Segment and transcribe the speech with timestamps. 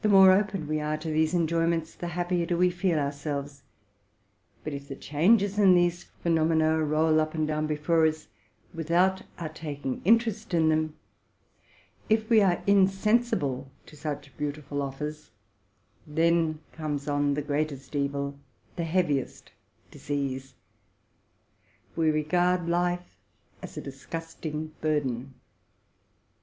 [0.00, 3.64] The more open we are to these en joyments, the happier do we feel ourselves;
[4.64, 8.28] but if the changes in these phenomena roll up and down before us
[8.72, 10.96] without our taking interest in them,
[12.08, 15.32] if we are insensible to such beautiful offers,
[16.06, 18.38] then comes on the greatest evil,
[18.76, 19.52] the heaviest
[19.90, 20.54] disease:
[21.94, 23.18] we regard life
[23.60, 25.34] as a disgusting burden.